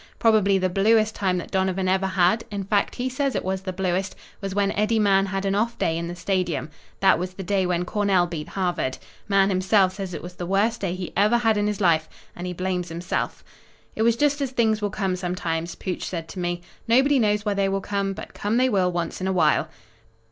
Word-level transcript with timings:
Probably 0.17 0.57
the 0.57 0.67
bluest 0.67 1.13
time 1.13 1.37
that 1.37 1.51
Donovan 1.51 1.87
ever 1.87 2.07
had 2.07 2.43
in 2.49 2.63
fact, 2.63 2.95
he 2.95 3.07
says 3.07 3.35
it 3.35 3.45
was 3.45 3.61
the 3.61 3.71
bluest 3.71 4.15
was 4.41 4.55
when 4.55 4.71
Eddie 4.71 4.97
Mahan 4.97 5.27
had 5.27 5.45
an 5.45 5.53
off 5.53 5.77
day 5.77 5.95
in 5.95 6.07
the 6.07 6.15
Stadium. 6.15 6.71
That 7.01 7.19
was 7.19 7.35
the 7.35 7.43
day 7.43 7.67
when 7.67 7.85
Cornell 7.85 8.25
beat 8.25 8.47
Harvard. 8.47 8.97
Mahan 9.27 9.49
himself 9.49 9.93
says 9.93 10.15
it 10.15 10.23
was 10.23 10.33
the 10.33 10.47
worst 10.47 10.81
day 10.81 10.95
he 10.95 11.13
ever 11.15 11.37
had 11.37 11.55
in 11.55 11.67
his 11.67 11.79
life, 11.79 12.09
and 12.35 12.47
he 12.47 12.51
blames 12.53 12.89
himself. 12.89 13.43
"It 13.95 14.01
was 14.01 14.15
just 14.15 14.41
as 14.41 14.49
things 14.49 14.81
will 14.81 14.89
come 14.89 15.15
sometimes," 15.15 15.75
Pooch 15.75 16.01
said 16.05 16.27
to 16.29 16.39
me. 16.39 16.63
"Nobody 16.87 17.19
knows 17.19 17.45
why 17.45 17.53
they 17.53 17.69
will 17.69 17.79
come, 17.79 18.13
but 18.13 18.33
come 18.33 18.57
they 18.57 18.69
will 18.69 18.91
once 18.91 19.21
in 19.21 19.27
a 19.27 19.31
while." 19.31 19.69